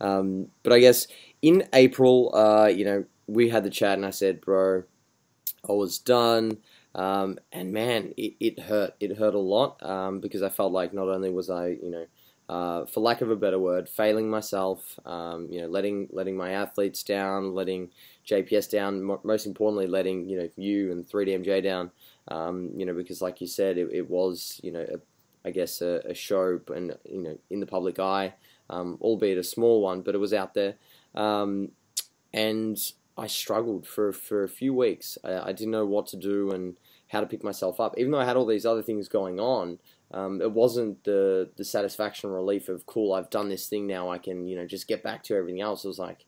[0.00, 1.06] Um, but I guess
[1.42, 4.84] in April, uh, you know, we had the chat, and I said, "Bro,
[5.68, 6.58] I was done."
[6.96, 8.94] Um, and man, it, it hurt.
[9.00, 12.06] It hurt a lot um, because I felt like not only was I, you know,
[12.48, 14.98] uh, for lack of a better word, failing myself.
[15.04, 17.90] Um, you know, letting letting my athletes down, letting
[18.26, 19.02] JPS down.
[19.02, 21.90] Mo- most importantly, letting you know you and 3DMJ down.
[22.28, 24.98] Um, you know, because like you said, it, it was you know, a,
[25.46, 28.32] I guess a, a show and you know in the public eye,
[28.70, 30.76] um, albeit a small one, but it was out there,
[31.14, 31.72] um,
[32.32, 32.78] and
[33.18, 35.18] I struggled for for a few weeks.
[35.22, 36.76] I, I didn't know what to do and
[37.08, 39.78] how to pick myself up, even though I had all these other things going on.
[40.12, 43.12] Um, it wasn't the the satisfaction relief of cool.
[43.12, 44.10] I've done this thing now.
[44.10, 45.84] I can you know just get back to everything else.
[45.84, 46.26] It was like,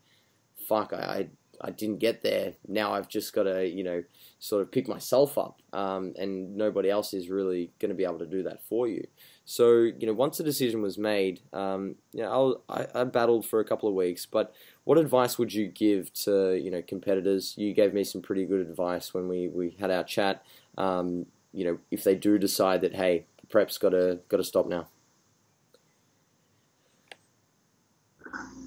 [0.68, 0.92] fuck.
[0.92, 1.28] I I,
[1.60, 2.54] I didn't get there.
[2.66, 4.02] Now I've just got to you know
[4.38, 5.62] sort of pick myself up.
[5.72, 9.06] Um, and nobody else is really going to be able to do that for you.
[9.44, 13.60] So you know, once the decision was made, um, you know, I, I battled for
[13.60, 14.26] a couple of weeks.
[14.26, 14.52] But
[14.88, 17.52] what advice would you give to you know competitors?
[17.58, 20.42] You gave me some pretty good advice when we, we had our chat.
[20.78, 24.66] Um, you know, if they do decide that hey, prep's got to got to stop
[24.66, 24.88] now.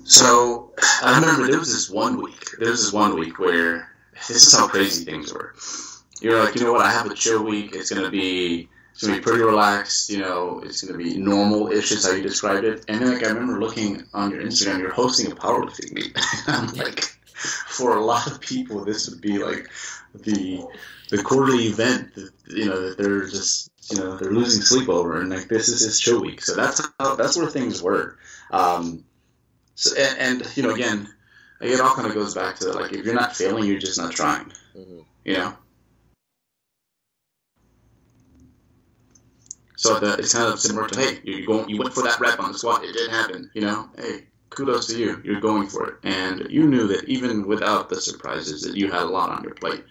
[0.04, 2.52] So I remember there was this one week.
[2.60, 3.90] There was this one week where
[4.28, 5.56] this is how crazy things were.
[6.22, 6.86] You're like, you know what?
[6.86, 7.72] I have a chill week.
[7.74, 8.70] It's gonna be
[9.02, 10.12] it's gonna be pretty relaxed.
[10.12, 12.86] You know, it's gonna be normal-ish, is how you described it.
[12.88, 16.16] And then, like, I remember looking on your Instagram, you're hosting a powerlifting meet.
[16.48, 17.00] I'm like,
[17.34, 19.68] for a lot of people, this would be like
[20.14, 20.64] the
[21.10, 22.14] the quarterly event.
[22.14, 25.68] That, you know, that they're just you know they're losing sleep over, and like this
[25.68, 26.44] is his chill week.
[26.44, 28.20] So that's how that's where things were.
[28.52, 29.04] Um,
[29.74, 31.12] so and, and you know, again,
[31.60, 34.12] it all kind of goes back to like if you're not failing, you're just not
[34.12, 34.52] trying.
[34.76, 35.00] Mm-hmm.
[35.26, 35.54] You know.
[39.82, 42.39] So the, it's kind of similar to hey, you going, you went for that rep
[42.39, 43.50] on the squat, it did happen.
[43.56, 47.48] You know, hey, kudos to you, you're going for it, and you knew that even
[47.48, 49.84] without the surprises, that you had a lot on your plate,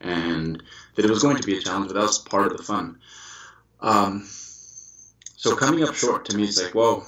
[0.00, 0.60] and
[0.96, 2.98] that it was going to be a challenge, but that was part of the fun.
[3.80, 7.04] Um, so coming up short to me, it's like, whoa,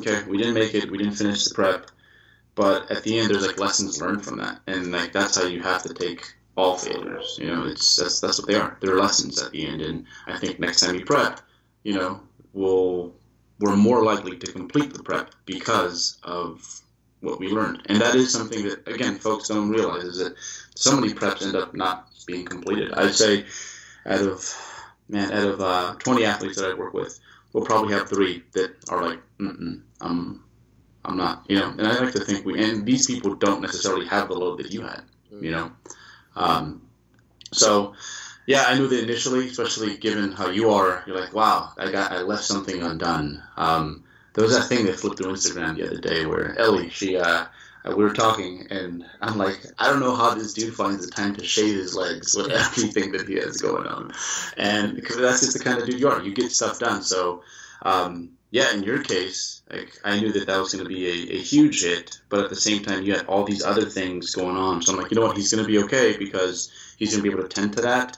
[0.00, 1.90] okay, we didn't make it, we didn't finish the prep,
[2.54, 5.62] but at the end, there's like lessons learned from that, and like that's how you
[5.62, 6.24] have to take
[6.56, 7.38] all failures.
[7.38, 8.78] You know, it's that's that's what they are.
[8.80, 11.42] They're lessons at the end, and I think next time you prep
[11.84, 12.20] you know,
[12.52, 13.14] will
[13.60, 16.82] we're more likely to complete the prep because of
[17.20, 17.82] what we learned.
[17.86, 20.34] And that is something that again folks don't realize is that
[20.74, 22.92] so many preps end up not being completed.
[22.94, 23.44] I'd say
[24.06, 24.54] out of
[25.08, 27.18] man, out of uh, 20 athletes that I work with,
[27.52, 30.42] we'll probably have three that are like, Mm-mm, I'm,
[31.04, 31.70] I'm not, you know.
[31.70, 34.72] And I like to think we, and these people don't necessarily have the load that
[34.72, 35.02] you had,
[35.40, 35.72] you know.
[36.36, 36.82] Um,
[37.52, 37.94] so
[38.46, 41.02] yeah, I knew that initially, especially given how you are.
[41.06, 43.42] You're like, wow, I got, I left something undone.
[43.56, 44.04] Um,
[44.34, 47.46] there was that thing that flipped through Instagram the other day where Ellie, she, uh,
[47.86, 51.36] we were talking, and I'm like, I don't know how this dude finds the time
[51.36, 54.12] to shave his legs with everything that he has going on,
[54.56, 56.22] and because that's just the kind of dude you are.
[56.22, 57.02] You get stuff done.
[57.02, 57.42] So,
[57.82, 61.36] um, yeah, in your case, like I knew that that was going to be a,
[61.36, 64.56] a huge hit, but at the same time, you had all these other things going
[64.56, 64.80] on.
[64.80, 65.36] So I'm like, you know what?
[65.36, 68.16] He's going to be okay because he's going to be able to tend to that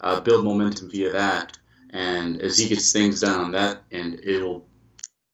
[0.00, 1.58] uh, build momentum via that.
[1.90, 4.66] And as he gets things done on that, and it'll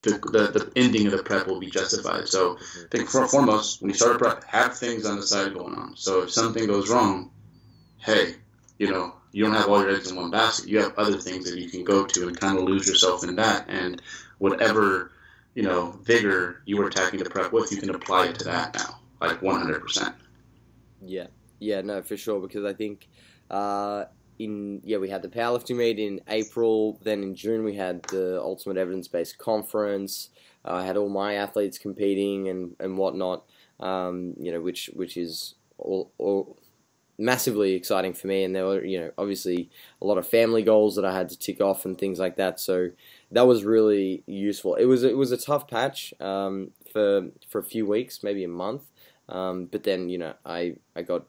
[0.02, 2.26] the, the, the ending of the prep will be justified.
[2.28, 5.54] So I think for, foremost, when you start a prep, have things on the side
[5.54, 5.96] going on.
[5.96, 7.30] So if something goes wrong,
[7.98, 8.34] hey,
[8.78, 10.68] you know, you don't have all your eggs in one basket.
[10.68, 13.36] You have other things that you can go to and kind of lose yourself in
[13.36, 13.66] that.
[13.68, 14.02] And
[14.38, 15.12] whatever,
[15.54, 18.74] you know, vigor you were attacking the prep with, you can apply it to that
[18.74, 20.14] now, like 100%.
[21.00, 21.28] Yeah.
[21.60, 22.40] Yeah, no, for sure.
[22.40, 23.08] Because I think
[23.48, 24.06] uh,
[24.38, 26.98] in yeah we had the powerlifting meet in April.
[27.02, 30.30] Then in June we had the Ultimate Evidence Based Conference.
[30.64, 33.44] Uh, I had all my athletes competing and and whatnot.
[33.80, 36.56] Um, you know, which which is all, all
[37.18, 38.44] massively exciting for me.
[38.44, 41.38] And there were you know obviously a lot of family goals that I had to
[41.38, 42.60] tick off and things like that.
[42.60, 42.90] So
[43.30, 44.74] that was really useful.
[44.74, 48.48] It was it was a tough patch um, for for a few weeks, maybe a
[48.48, 48.84] month.
[49.28, 51.24] Um, but then you know I I got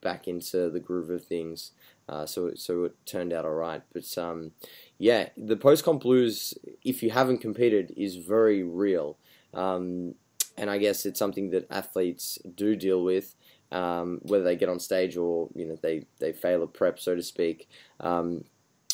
[0.00, 1.72] back into the groove of things.
[2.08, 3.82] Uh, so so it turned out all right.
[3.92, 4.52] But um,
[4.98, 9.18] yeah, the post comp blues, if you haven't competed, is very real.
[9.52, 10.14] Um,
[10.56, 13.34] and I guess it's something that athletes do deal with,
[13.72, 17.14] um, whether they get on stage or you know they they fail a prep, so
[17.14, 17.68] to speak.
[18.00, 18.44] Um,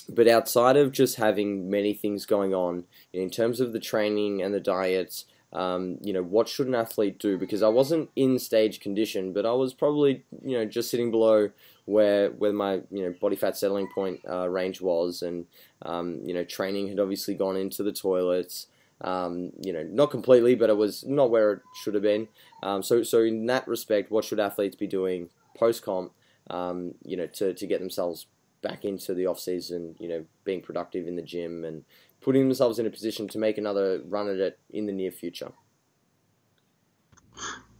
[0.09, 4.53] but outside of just having many things going on, in terms of the training and
[4.53, 7.37] the diets, um, you know, what should an athlete do?
[7.37, 11.51] Because I wasn't in stage condition, but I was probably, you know, just sitting below
[11.85, 15.47] where where my you know body fat settling point uh, range was, and
[15.83, 18.69] um, you know training had obviously gone into the toilets.
[19.03, 22.29] Um, you know, not completely, but it was not where it should have been.
[22.62, 26.12] Um, so, so in that respect, what should athletes be doing post comp?
[26.49, 28.27] Um, you know, to, to get themselves
[28.62, 29.97] back into the off season.
[29.99, 31.85] You know, being productive in the gym and
[32.23, 35.53] putting themselves in a position to make another run at it in the near future.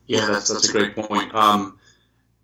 [0.07, 1.35] Yeah, that's that's a great point.
[1.35, 1.79] Um,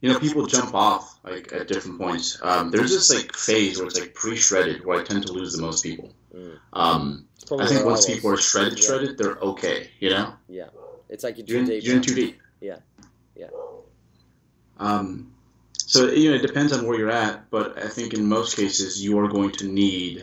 [0.00, 2.38] you know, people jump off like at different points.
[2.42, 5.62] Um, there's this like phase where it's like pre-shredded, where I tend to lose the
[5.62, 6.14] most people.
[6.34, 6.58] Mm.
[6.72, 7.26] Um,
[7.58, 9.14] I think once people are shredded, shredded, yeah.
[9.18, 9.90] they're okay.
[9.98, 10.34] You know.
[10.48, 10.68] Yeah,
[11.08, 11.84] it's like you're too you're in, deep.
[11.84, 12.38] You're in too deep.
[12.60, 12.78] Yeah,
[13.34, 13.48] yeah.
[14.78, 15.32] Um,
[15.74, 19.02] so you know, it depends on where you're at, but I think in most cases
[19.02, 20.22] you are going to need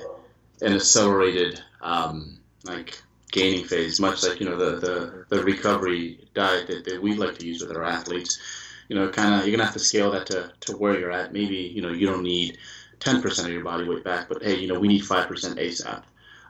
[0.61, 3.01] an accelerated um, like
[3.31, 7.37] gaining phase, much like you know the the, the recovery diet that, that we like
[7.39, 8.39] to use with our athletes
[8.87, 11.33] you know, kind of you're gonna have to scale that to, to where you're at.
[11.33, 12.57] Maybe you know you don't need
[12.99, 16.03] 10% of your body weight back, but hey, you know we need 5% ASAP.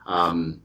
[0.06, 0.60] Um,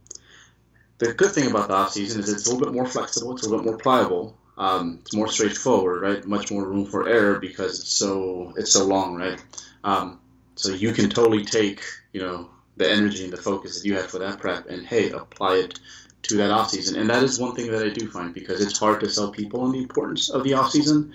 [0.99, 3.33] the good thing about the off season is it's a little bit more flexible.
[3.33, 4.37] It's a little bit more pliable.
[4.57, 6.25] Um, it's more straightforward, right?
[6.27, 9.43] Much more room for error because it's so it's so long, right?
[9.83, 10.19] Um,
[10.55, 11.81] so you can totally take
[12.13, 15.11] you know the energy and the focus that you had for that prep and hey
[15.11, 15.79] apply it
[16.23, 16.99] to that off season.
[16.99, 19.61] And that is one thing that I do find because it's hard to sell people
[19.61, 21.13] on the importance of the off season.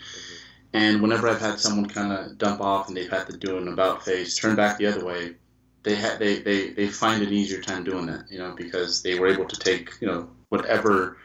[0.72, 3.68] And whenever I've had someone kind of dump off and they've had to do an
[3.68, 5.36] about face, turn back the other way,
[5.84, 9.18] they ha- they, they they find an easier time doing that, you know, because they
[9.18, 11.16] were able to take you know whatever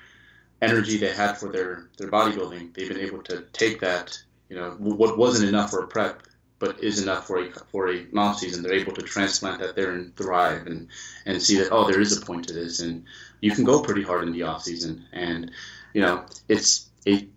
[0.62, 4.72] energy they had for their their bodybuilding, they've been able to take that, you know,
[4.78, 6.22] what wasn't enough for a prep,
[6.62, 8.64] but is enough for a for a off season.
[8.64, 10.88] They're able to transplant that there and thrive and
[11.26, 13.04] and see that oh there is a point to this and
[13.42, 15.52] you can go pretty hard in the off season and
[15.94, 17.28] you know it's a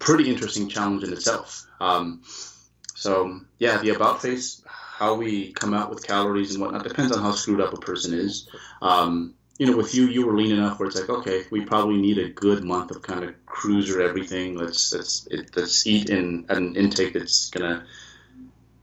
[0.00, 1.66] pretty interesting challenge in itself.
[1.80, 2.22] Um,
[2.94, 7.22] so yeah, the about face how we come out with calories and whatnot depends on
[7.22, 8.48] how screwed up a person is.
[8.82, 11.96] Um, you know, with you, you were lean enough where it's like, okay, we probably
[11.96, 14.56] need a good month of kind of cruiser everything.
[14.56, 17.86] Let's let's let's eat in an intake that's gonna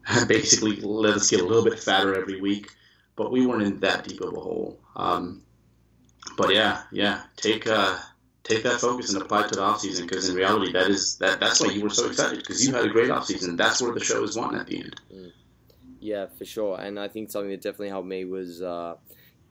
[0.27, 2.71] basically let us get a little bit fatter every week.
[3.15, 4.79] But we weren't in that deep of a hole.
[4.95, 5.43] Um,
[6.37, 7.97] but yeah, yeah, take uh,
[8.43, 11.17] take that focus and apply it to the off season because in reality, that is
[11.17, 13.55] that that's why you were so excited because you had a great off season.
[13.55, 15.01] That's where the show is won at the end.
[15.13, 15.31] Mm.
[16.01, 16.79] Yeah, for sure.
[16.79, 18.95] And I think something that definitely helped me was uh,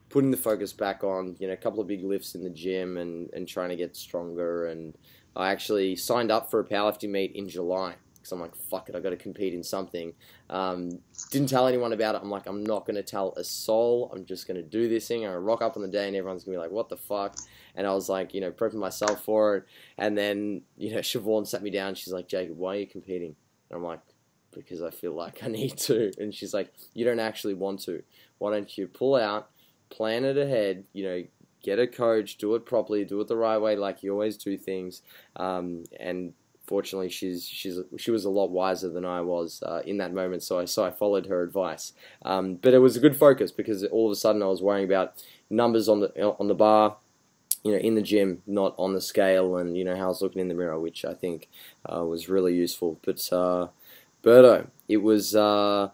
[0.09, 2.97] putting the focus back on, you know, a couple of big lifts in the gym
[2.97, 4.67] and, and trying to get stronger.
[4.67, 4.93] And
[5.35, 8.95] I actually signed up for a powerlifting meet in July because I'm like, fuck it,
[8.95, 10.13] I got to compete in something.
[10.51, 10.99] Um,
[11.31, 12.21] didn't tell anyone about it.
[12.21, 14.11] I'm like, I'm not going to tell a soul.
[14.13, 15.21] I'm just going to do this thing.
[15.21, 17.37] To rock up on the day and everyone's going to be like, what the fuck?
[17.75, 19.63] And I was like, you know, prepping myself for it.
[19.97, 21.95] And then, you know, Siobhan sat me down.
[21.95, 23.35] She's like, Jacob, why are you competing?
[23.69, 24.01] And I'm like,
[24.53, 26.11] because I feel like I need to.
[26.17, 28.03] And she's like, You don't actually want to.
[28.37, 29.49] Why don't you pull out,
[29.89, 31.23] plan it ahead, you know,
[31.63, 34.57] get a coach, do it properly, do it the right way, like you always do
[34.57, 35.03] things.
[35.35, 36.33] Um, and
[36.71, 40.41] fortunately, she's she's she was a lot wiser than I was uh, in that moment,
[40.41, 41.91] so I so I followed her advice.
[42.21, 44.85] Um, but it was a good focus because all of a sudden I was worrying
[44.85, 46.09] about numbers on the
[46.39, 46.95] on the bar,
[47.65, 50.21] you know, in the gym, not on the scale, and you know how I was
[50.21, 51.49] looking in the mirror, which I think
[51.91, 52.97] uh, was really useful.
[53.03, 53.67] But uh,
[54.23, 55.89] Berto, it was uh,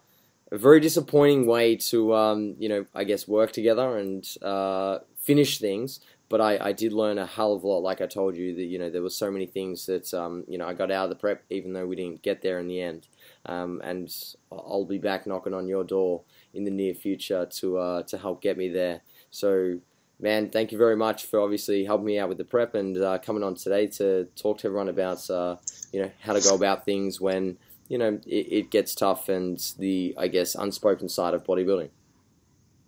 [0.51, 5.59] a very disappointing way to, um, you know, I guess work together and uh, finish
[5.59, 5.99] things.
[6.29, 7.83] But I, I did learn a hell of a lot.
[7.83, 10.57] Like I told you, that you know there were so many things that um, you
[10.57, 12.81] know I got out of the prep, even though we didn't get there in the
[12.81, 13.07] end.
[13.45, 14.13] Um, and
[14.51, 16.23] I'll be back knocking on your door
[16.53, 19.01] in the near future to uh, to help get me there.
[19.31, 19.79] So
[20.19, 23.19] man, thank you very much for obviously helping me out with the prep and uh,
[23.19, 25.55] coming on today to talk to everyone about uh,
[25.93, 27.57] you know how to go about things when
[27.87, 31.89] you know, it, it gets tough and the, I guess, unspoken side of bodybuilding.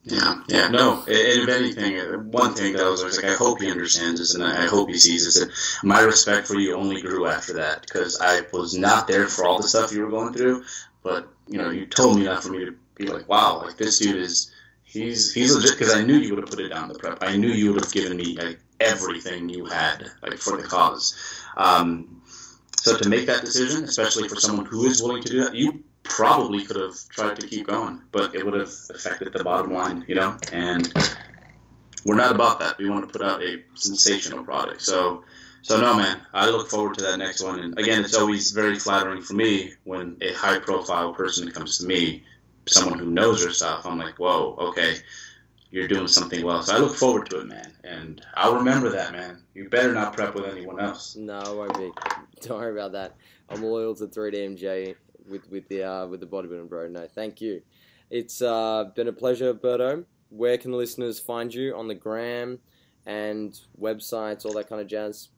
[0.03, 1.03] Yeah, yeah, no.
[1.03, 4.33] And if anything, uh, one thing that I was like, I hope he understands this,
[4.33, 5.39] and I hope he sees this.
[5.39, 5.51] That
[5.87, 9.61] my respect for you only grew after that because I was not there for all
[9.61, 10.63] the stuff you were going through,
[11.03, 13.99] but you know, you told me enough for me to be like, wow, like this
[13.99, 14.51] dude is
[14.83, 17.21] he's he's legit because I knew you would have put it down the prep.
[17.21, 21.15] I knew you would have given me like everything you had like for the cause.
[21.57, 22.21] Um,
[22.77, 25.83] so to make that decision, especially for someone who is willing to do that, you
[26.09, 30.03] probably could have tried to keep going, but it would have affected the bottom line,
[30.07, 30.37] you know.
[30.51, 30.91] And
[32.05, 32.77] we're not about that.
[32.77, 34.81] We want to put out a sensational product.
[34.81, 35.23] So,
[35.61, 36.21] so no, man.
[36.33, 37.59] I look forward to that next one.
[37.59, 42.23] And again, it's always very flattering for me when a high-profile person comes to me,
[42.67, 43.85] someone who knows their stuff.
[43.85, 44.95] I'm like, whoa, okay
[45.71, 46.63] you're doing something well.
[46.63, 47.73] So I look forward to it, man.
[47.83, 49.43] And I'll remember that, man.
[49.53, 51.15] You better not prep with anyone else.
[51.15, 51.91] No, I won't be.
[52.41, 53.15] Don't worry about that.
[53.49, 54.95] I'm loyal to 3DMJ
[55.29, 56.87] with with the uh, with the bodybuilding, bro.
[56.87, 57.61] No, thank you.
[58.09, 60.05] It's uh, been a pleasure, Berto.
[60.29, 62.59] Where can the listeners find you on the gram
[63.05, 65.29] and websites, all that kind of jazz?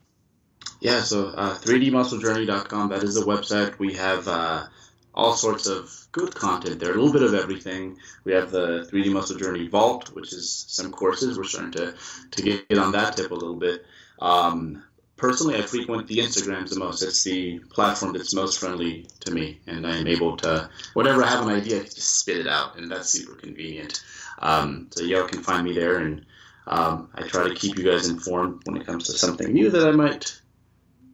[0.79, 2.89] Yeah, so uh, 3dmusclejourney.com.
[2.89, 3.79] That is the website.
[3.79, 4.65] We have uh,
[5.13, 7.97] all sorts of good content there, a little bit of everything.
[8.23, 11.37] We have the 3D Muscle Journey Vault, which is some courses.
[11.37, 11.95] We're starting to,
[12.31, 13.85] to get on that tip a little bit.
[14.19, 14.83] Um,
[15.21, 17.03] personally, I frequent the Instagrams the most.
[17.03, 21.27] It's the platform that's most friendly to me, and I am able to, whenever I
[21.27, 24.03] have an idea, I just spit it out, and that's super convenient.
[24.39, 26.25] Um, so y'all can find me there, and
[26.65, 29.87] um, I try to keep you guys informed when it comes to something new that
[29.87, 30.41] I might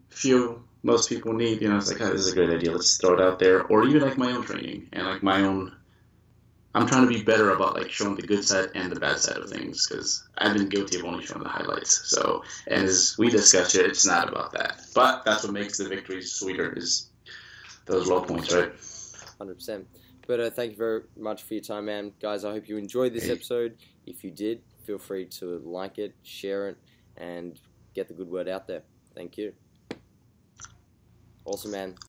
[0.10, 1.62] feel most people need.
[1.62, 2.72] You know, it's like, oh, this is a great idea.
[2.72, 3.64] Let's throw it out there.
[3.64, 5.76] Or even like my own training and like my own.
[6.76, 9.38] I'm trying to be better about like showing the good side and the bad side
[9.38, 12.09] of things because I've been guilty of only showing the highlights.
[12.09, 14.82] So, and as we discussed it, it's not about that.
[14.93, 17.09] But that's what makes the victories sweeter is
[17.86, 18.72] those low points, right?
[19.39, 19.88] Hundred percent.
[20.28, 22.11] But uh, thank you very much for your time, man.
[22.22, 23.78] Guys, I hope you enjoyed this episode.
[24.05, 26.78] If you did, feel free to like it, share it,
[27.15, 27.57] and
[27.95, 28.84] get the good word out there.
[29.15, 29.53] Thank you.
[31.45, 31.95] Awesome, man.